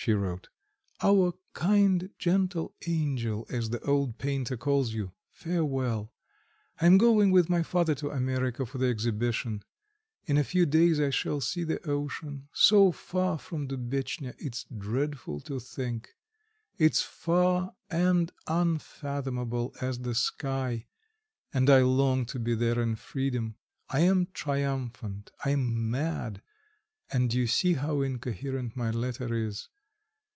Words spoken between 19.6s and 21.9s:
as the sky, and I